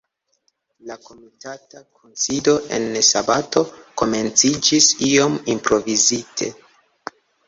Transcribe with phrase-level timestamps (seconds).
[0.91, 3.63] La komitata kunsido en sabato
[4.03, 6.49] komenciĝis iom improvizite.